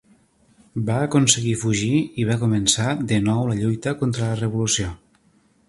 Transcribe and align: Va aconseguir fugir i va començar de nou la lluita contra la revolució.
Va 0.87 0.95
aconseguir 1.07 1.51
fugir 1.63 1.99
i 2.23 2.25
va 2.31 2.39
començar 2.45 2.95
de 3.13 3.21
nou 3.29 3.45
la 3.53 3.61
lluita 3.61 3.97
contra 4.03 4.31
la 4.33 4.39
revolució. 4.43 4.93